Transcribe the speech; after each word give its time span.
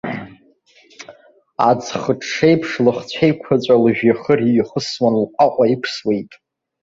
Аӡхыҽҽеиԥш 1.69 2.69
лыхцәеиқәаҵәа 2.83 3.75
лыжәҩахыр 3.83 4.39
иҩахысуан, 4.43 5.13
лҟәаҟәа 5.23 5.65
иқәсуеит. 5.73 6.31